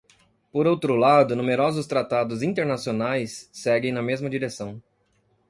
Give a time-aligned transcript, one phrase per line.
[0.51, 4.81] Por outro lado, numerosos tratados internacionais seguem na mesma direção.